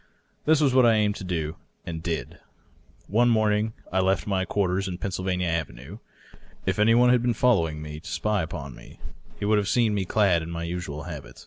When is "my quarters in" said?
4.25-4.97